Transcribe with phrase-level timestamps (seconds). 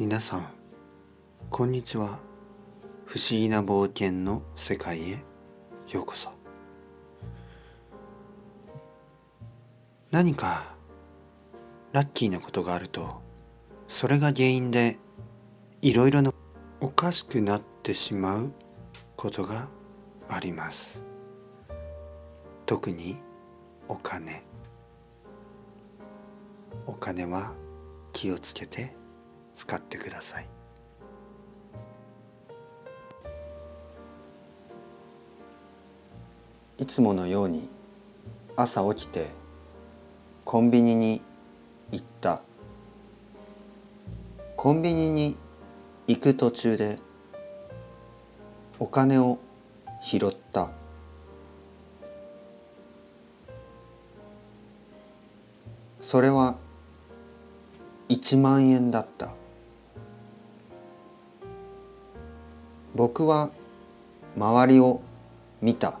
[0.00, 0.46] 皆さん
[1.50, 2.20] こんにちは。
[3.04, 5.24] 不思議な冒険の世界へ。
[5.88, 6.30] ようこそ。
[10.12, 10.76] 何か
[11.90, 13.20] ラッキーなことがあると
[13.88, 15.00] それが原因で
[15.82, 16.32] いろいろな
[16.80, 18.52] おかしくなってしまう
[19.16, 19.66] ことが
[20.28, 21.02] あります。
[22.66, 23.16] 特に
[23.88, 24.44] お金。
[26.86, 27.52] お金は
[28.12, 29.07] 気をつけて。
[29.58, 30.46] 使ってください。
[36.78, 37.68] いつものように
[38.54, 39.26] 朝起きて
[40.44, 41.22] コンビニに
[41.90, 42.42] 行った。
[44.56, 45.36] コンビニに
[46.06, 47.00] 行く途中で
[48.78, 49.40] お金を
[50.00, 50.70] 拾った。
[56.00, 56.58] それは
[58.08, 59.34] 1万円だった。
[62.98, 63.50] 僕は
[64.36, 65.00] 周りを
[65.62, 66.00] 見た。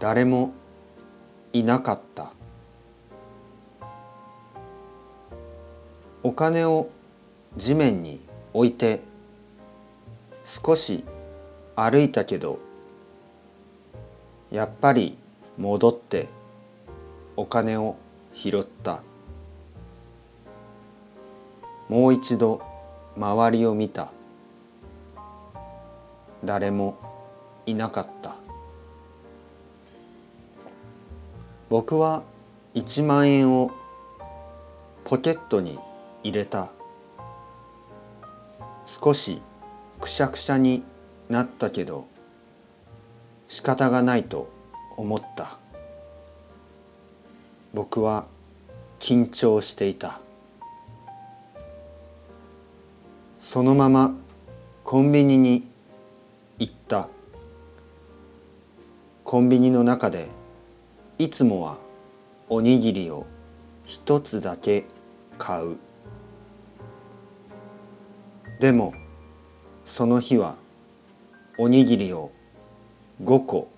[0.00, 0.52] 誰も
[1.52, 2.32] いなかった。
[6.24, 6.90] お金を
[7.56, 8.18] 地面に
[8.52, 9.00] 置いて
[10.44, 11.04] 少し
[11.76, 12.58] 歩いたけど
[14.50, 15.16] やっぱり
[15.56, 16.26] 戻って
[17.36, 17.94] お金を
[18.34, 19.04] 拾った。
[21.88, 22.60] もう一度
[23.16, 24.10] 周りを見た。
[26.44, 26.96] 誰も
[27.66, 28.36] いなかった。
[31.68, 32.22] 僕は
[32.74, 33.70] 1万円を
[35.04, 35.78] ポケットに
[36.22, 36.70] 入れた。
[38.86, 39.42] 少し
[40.00, 40.82] くしゃくしゃに
[41.28, 42.06] なったけど
[43.46, 44.50] 仕方がないと
[44.96, 45.58] 思った。
[47.74, 48.26] 僕は
[48.98, 50.20] 緊張していた。
[53.38, 54.14] そのまま
[54.84, 55.66] コンビニに
[56.58, 57.08] 行った。
[59.22, 60.28] コンビニの中で
[61.18, 61.76] いつもは
[62.48, 63.26] おにぎりを
[63.84, 64.84] 一つだけ
[65.38, 65.78] 買う。
[68.60, 68.92] でも
[69.84, 70.56] その日は
[71.58, 72.32] おにぎりを
[73.22, 73.70] 5個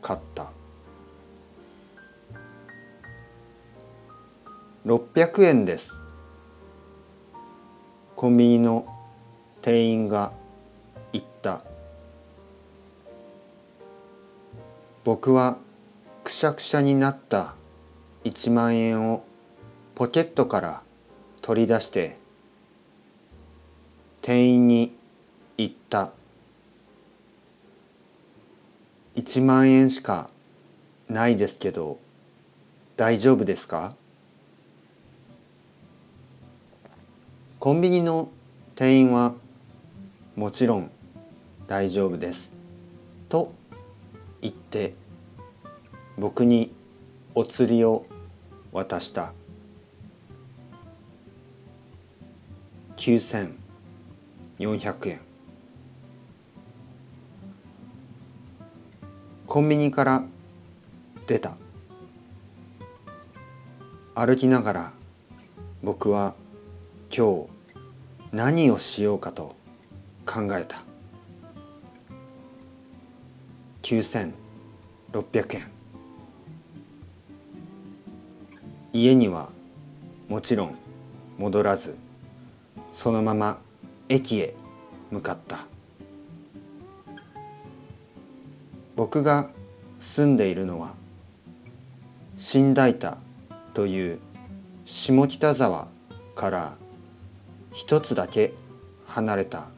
[0.00, 0.52] 買った。
[4.86, 5.92] 600円です。
[8.16, 8.86] コンビニの
[9.60, 10.32] 店員が
[11.12, 11.64] 言った。
[15.10, 15.58] 僕は
[16.22, 17.56] くしゃくしゃになった
[18.22, 19.24] 1万円を
[19.96, 20.84] ポケットから
[21.42, 22.14] 取り出して
[24.22, 24.94] 店員に
[25.56, 26.12] 言った。
[29.16, 30.30] 1万円しか
[31.08, 31.98] ないですけど
[32.96, 33.96] 大丈夫ですか？
[37.58, 38.28] コンビニの
[38.76, 39.34] 店員は
[40.36, 40.88] もちろん
[41.66, 42.52] 大丈夫です。
[43.28, 43.58] と
[44.42, 44.94] 言って
[46.18, 46.72] 僕に
[47.34, 48.04] お釣りを
[48.72, 49.34] 渡した。
[52.96, 55.20] 9400円。
[59.46, 60.24] コンビニから
[61.26, 61.56] 出た。
[64.14, 64.92] 歩きながら
[65.82, 66.34] 僕は
[67.10, 67.48] 今日
[68.32, 69.54] 何をしようかと
[70.26, 70.89] 考えた。
[73.90, 75.66] 9600円。
[78.92, 79.50] 家には
[80.28, 80.78] もちろん
[81.38, 81.96] 戻らず
[82.92, 83.58] そのまま
[84.08, 84.54] 駅へ
[85.10, 85.66] 向かった。
[88.94, 89.50] 僕が
[89.98, 90.94] 住んでいるのは
[92.36, 93.18] 新大田
[93.74, 94.20] という
[94.84, 95.88] 下北沢
[96.36, 96.78] から
[97.72, 98.52] 一つだけ
[99.06, 99.68] 離れた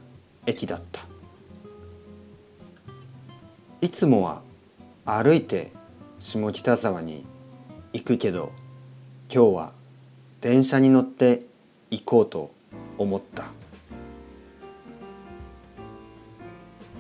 [0.44, 1.11] 駅だった。
[3.82, 4.42] いつもは
[5.04, 5.72] 歩いて
[6.20, 7.26] 下北沢に
[7.92, 8.52] 行くけど
[9.28, 9.72] 今日は
[10.40, 11.46] 電車に乗って
[11.90, 12.54] 行こうと
[12.96, 13.46] 思った。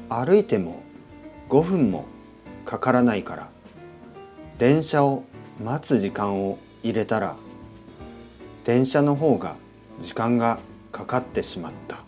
[0.08, 0.82] 歩いても
[1.50, 2.04] 5分も
[2.64, 3.52] かからないから
[4.58, 5.22] 電車を
[5.62, 7.36] 待つ時間を入れたら
[8.64, 9.56] 電車の方が
[10.00, 10.58] 時間が
[10.90, 12.02] かかってしまった。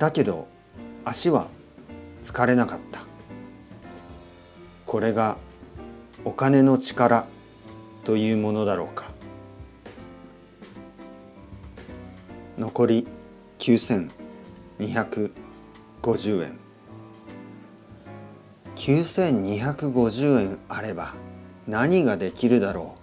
[0.00, 0.48] だけど
[1.04, 1.54] 足は
[2.26, 3.06] 疲れなかった。
[4.84, 5.38] これが
[6.24, 7.28] お金の力
[8.02, 9.04] というものだろうか。
[12.58, 13.06] 残り
[13.60, 14.10] 9250
[16.42, 16.58] 円。
[18.74, 21.14] 9250円あれば
[21.68, 22.96] 何ができるだろ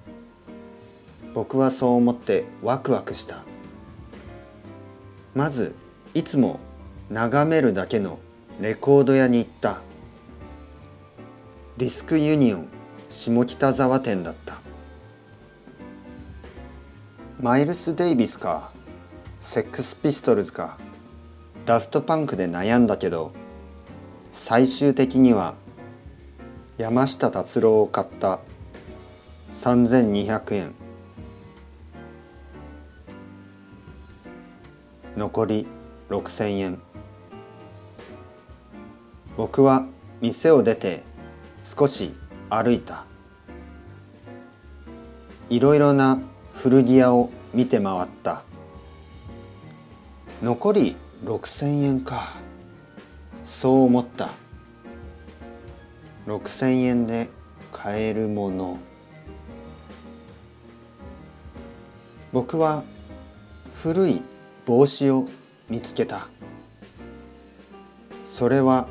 [1.31, 1.34] う。
[1.34, 3.46] 僕はそう思ってワクワクした。
[5.34, 5.75] まず
[6.14, 6.60] いつも
[7.10, 8.20] 眺めるだけの
[8.61, 9.81] レコード屋に行った。
[11.77, 12.67] ディスクユニオン
[13.09, 14.61] 下北沢店だった。
[17.41, 18.71] マイルス・デイビスか
[19.41, 20.77] セックス・ピストルズか
[21.65, 23.33] ダフトパンクで悩んだけど
[24.31, 25.55] 最終的には
[26.77, 28.39] 山下達郎を買った。
[29.53, 30.73] 3200円。
[35.15, 35.67] 残り
[36.09, 36.93] 6000円。
[39.35, 39.88] 僕は
[40.21, 41.03] 店を出て
[41.63, 42.13] 少し
[42.50, 43.06] 歩いた。
[45.50, 46.21] いろいろな
[46.53, 48.44] 古着屋を見て回った。
[50.41, 50.95] 残り
[51.25, 52.35] 6,000円か。
[53.44, 54.30] そう思った。
[56.27, 57.29] 6,000円で
[57.71, 58.77] 買えるもの。
[62.31, 62.83] 僕は
[63.81, 64.21] 古い
[64.65, 65.27] 帽子を
[65.69, 66.27] 見つけた。
[68.33, 68.88] それは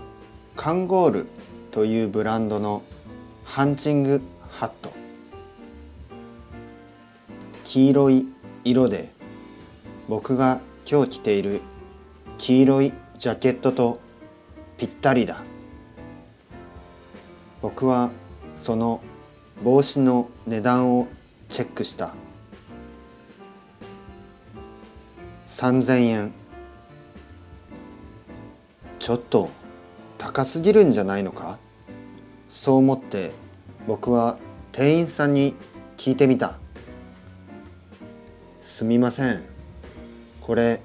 [0.62, 1.26] カンゴール
[1.72, 2.84] というブランドの
[3.44, 4.92] ハンチングハット。
[7.64, 8.26] 黄色い
[8.62, 9.10] 色で
[10.08, 11.62] 僕が今日着ている
[12.38, 13.98] 黄色いジャケットと
[14.78, 15.42] ぴったりだ。
[17.60, 18.12] 僕は
[18.56, 19.00] その
[19.64, 21.08] 帽子の値段を
[21.48, 22.14] チェックした。
[25.48, 26.32] 3000円。
[29.00, 29.50] ちょっと
[30.22, 31.58] 高すぎるんじゃないのか？
[32.48, 33.32] そう思って
[33.88, 34.38] 僕は
[34.70, 35.56] 店員さんに
[35.96, 36.58] 聞いてみた。
[38.60, 39.44] すみません。
[40.40, 40.80] これ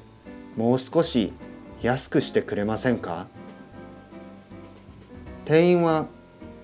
[0.56, 1.34] もう少し
[1.84, 3.28] 安くしてくれませんか？
[5.46, 6.08] 店員は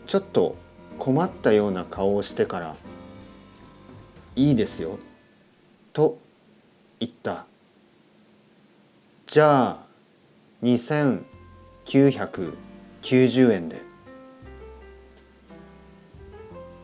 [0.08, 0.56] ちょっと
[0.98, 2.75] 困ったような顔をしてから
[4.36, 4.98] 「いいですよ」
[5.94, 6.18] と
[7.00, 7.46] 言った。
[9.28, 9.86] じゃあ
[10.64, 11.24] 2 0
[11.86, 13.82] 990円で。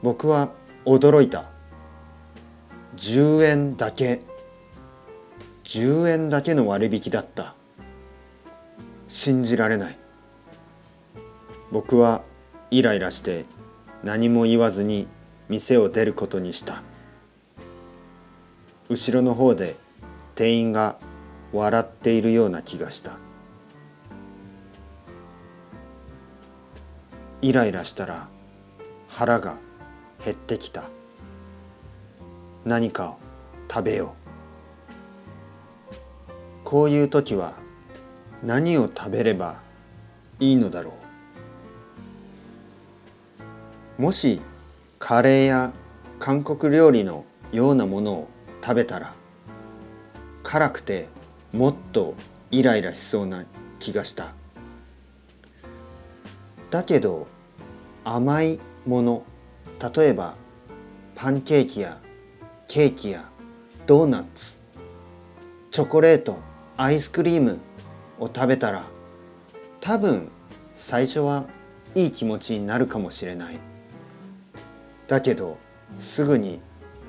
[0.02, 0.54] 僕は
[0.86, 1.50] 驚いた。
[2.96, 4.22] 10円だけ。
[5.64, 7.56] 10円だけの割引だった。
[9.08, 9.98] 信じられない。
[11.72, 12.24] 僕は
[12.72, 13.46] イライラして
[14.04, 15.08] 何も言わずに
[15.50, 16.82] 店を出ることにした。
[18.90, 19.76] 後ろの方で
[20.36, 20.98] 店員が
[21.54, 23.20] 笑っているような気がした。
[27.42, 28.28] イライラしたら
[29.08, 29.60] 腹が
[30.24, 30.90] 減ってきた。
[32.66, 33.18] 何かを
[33.72, 34.20] 食べよう。
[36.66, 37.54] こういう時は
[38.44, 39.62] 何を食べれば
[40.40, 40.94] いいのだろ
[43.98, 44.02] う。
[44.02, 44.42] もし
[45.00, 45.74] カレーや
[46.20, 48.30] 韓国料理のようなものを
[48.62, 49.16] 食べたら
[50.44, 51.08] 辛くて
[51.54, 52.16] もっと
[52.52, 53.46] イライラしそうな
[53.80, 54.36] 気がした。
[56.72, 57.28] だけど
[58.04, 59.24] 甘いもの
[59.96, 60.36] 例えば
[61.16, 62.00] パンケーキや
[62.68, 63.30] ケーキや
[63.88, 64.58] ドーナツ
[65.72, 66.38] チョコレート
[66.78, 67.60] アイスクリーム
[68.20, 68.86] を食べたら
[69.82, 70.32] 多分
[70.76, 71.48] 最初は
[71.96, 73.60] いい気持ちになるかもしれない。
[75.08, 75.58] だけど
[76.00, 76.62] すぐに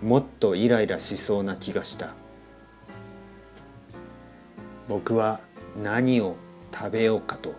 [0.02, 2.14] もっとイライラしそうな気がした。
[4.88, 5.40] 僕は
[5.82, 6.36] 何を
[6.74, 7.54] 食べようかと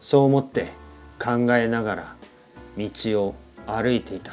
[0.00, 0.72] そう思って
[1.24, 2.16] 考えながら
[2.76, 2.90] 道
[3.24, 3.34] を
[3.66, 4.32] 歩いていた。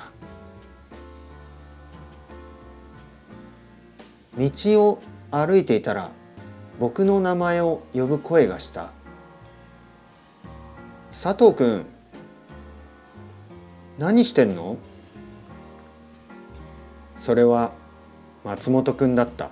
[4.38, 4.52] 道
[4.90, 6.12] を歩いていたら
[6.82, 8.92] 僕の名前を呼ぶ声がした。
[11.12, 11.86] 佐藤君
[13.98, 14.78] 何してんの？
[17.20, 17.72] それは
[18.44, 19.52] 松本君だった。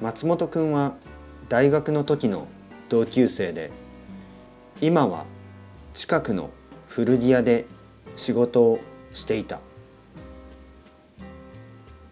[0.00, 0.96] 松本君は
[1.48, 2.48] 大学の時の
[2.88, 3.70] 同級生で
[4.82, 5.26] 今は
[5.92, 6.48] 近くの
[6.88, 7.66] 古着屋で
[8.16, 8.80] 仕事を
[9.12, 9.60] していた。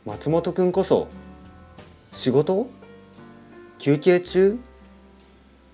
[0.04, 1.08] 松本君こそ
[2.12, 2.68] 仕事
[3.78, 4.58] 休憩中？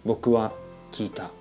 [0.04, 0.52] 僕は
[0.92, 1.32] 聞いた。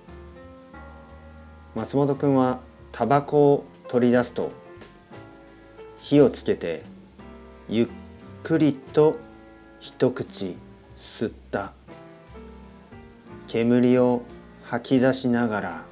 [1.76, 2.58] 松本君は
[2.90, 4.50] タバコを取り出すと
[6.00, 6.82] 火をつけて
[7.68, 7.88] ゆっ
[8.42, 9.18] くりと
[9.78, 10.56] 一口
[10.98, 11.74] 吸った。
[13.46, 14.22] 煙を
[14.64, 15.84] 吐き出しながら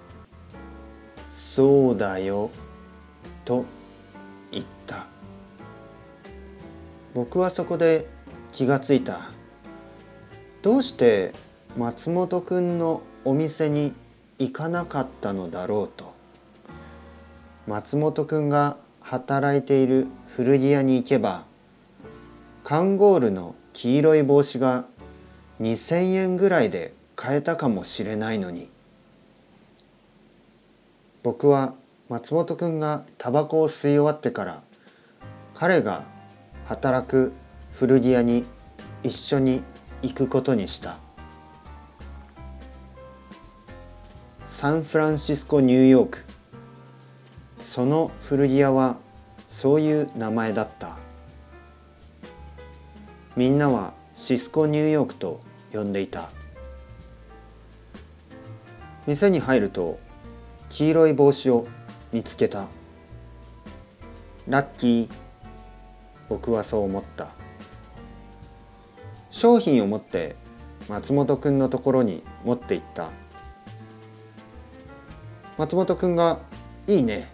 [1.33, 2.51] 「そうだよ」
[3.45, 3.65] と
[4.51, 5.07] 言った。
[7.15, 8.07] 僕はそこで
[8.53, 9.31] 気がついた。
[10.63, 11.35] どうして
[11.77, 13.95] 松本くんのお店に
[14.39, 16.13] 行かなかったのだろうと。
[17.67, 21.45] 松本くんが働いている古着屋に行けば
[22.65, 24.87] カンゴールの黄色い帽子が
[25.61, 28.69] 2,000円ぐらいで買えたかもしれないのに。
[31.23, 31.75] 僕は
[32.09, 34.65] 松本くんがタバコを吸い終わってから
[35.55, 36.03] 彼が
[36.67, 37.33] 働く
[37.75, 38.45] 古着屋に
[39.05, 39.63] 一緒に
[40.03, 40.99] 行くことにした。
[44.49, 46.25] サンフランシスコニューヨーク。
[47.61, 48.99] その古着屋は
[49.49, 50.99] そういう名前だった。
[53.37, 55.39] みんなはシスコニューヨークと
[55.73, 56.31] 呼んでいた。
[59.07, 59.99] 店に入ると
[60.69, 61.67] 黄色い帽子を
[62.13, 62.69] 見つけた。
[64.49, 65.09] ラッキー
[66.29, 67.37] 僕はそう思った。
[69.31, 70.37] 商品を持って
[70.89, 73.11] 松本くんのところに持って行った。
[75.59, 76.41] 松本くんが
[76.87, 77.29] 「いいね」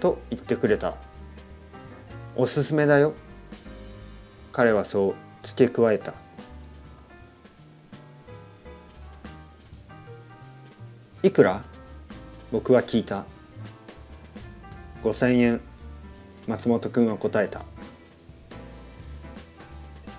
[0.00, 0.96] と言ってくれた。
[2.36, 3.14] おすすめだよ。
[4.52, 6.14] 彼はそう付け加えた。
[11.22, 11.62] いくら？
[12.50, 13.26] 僕は聞いた。
[15.02, 15.60] 5000円。
[16.48, 17.66] 松本君は答えた。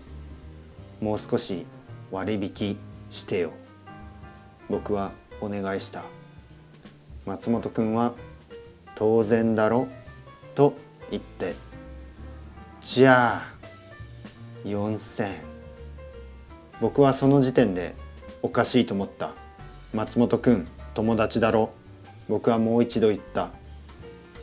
[1.00, 1.64] もう少し
[2.10, 2.76] 割引
[3.12, 3.52] してよ。
[4.68, 6.06] 僕はお願いした。
[7.26, 8.14] 松本くんは
[8.96, 9.86] 当然だろ？
[10.56, 10.74] と
[11.12, 11.54] 言って。
[12.82, 13.54] じゃあ
[14.64, 15.36] 4,000
[16.80, 17.94] 僕はその時点で
[18.42, 19.34] おかしいと思った。
[19.92, 21.70] 松本くん友達だろ。
[22.28, 23.50] 僕はもう一度言った。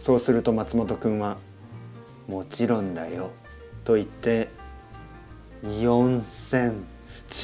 [0.01, 1.37] そうすると松本くんは
[2.27, 3.31] 「もちろんだよ」
[3.83, 4.49] と言って
[5.63, 6.83] 4,000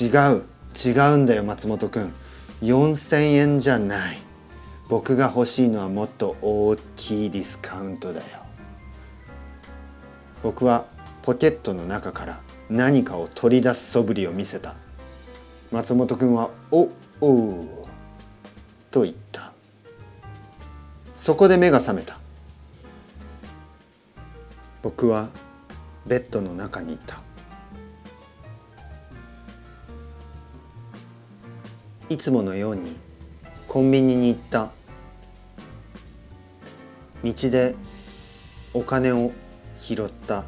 [0.02, 0.44] 違う。
[0.76, 2.14] 違うんだよ松本くん。
[2.62, 4.18] 4,000円じゃない。
[4.90, 8.26] 僕が欲しいのはもっと大きいディスカウントだよ。
[10.42, 10.86] 僕は
[11.22, 14.76] ポケットの中から何かを取り出す素振りを見せた。
[15.74, 16.88] 松本君は「お
[17.20, 17.68] おう」
[18.92, 19.54] と言った。
[21.18, 22.20] そこで目が覚めた。
[24.84, 25.30] 僕は
[26.06, 27.22] ベッドの中にいた。
[32.08, 32.96] いつものように
[33.68, 34.72] コンビニに行った。
[37.24, 37.76] 道で
[38.76, 39.32] お金を
[39.82, 40.46] 拾った。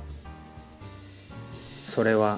[1.89, 2.37] それは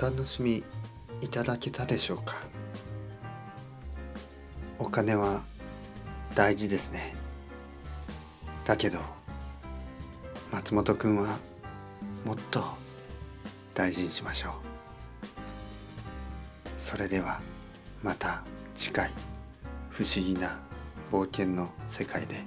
[0.00, 0.64] お楽しみ
[1.20, 2.36] いただけたでしょうか？
[4.78, 5.42] お金は
[6.34, 7.14] 大事ですね。
[8.64, 8.98] だけど
[10.50, 11.36] 松本くんは
[12.24, 12.64] もっと
[13.74, 14.52] 大事にしましょう。
[16.78, 17.42] それでは
[18.02, 18.42] また
[18.74, 19.10] 次回
[19.90, 20.58] 不思議な
[21.12, 22.42] 冒険の世界で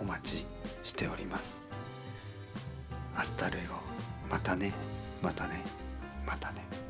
[0.00, 0.46] お待ち
[0.82, 1.68] しております。
[3.14, 3.74] アスタルエゴ
[4.30, 4.72] またね
[5.20, 5.62] またね。
[6.28, 6.87] またね。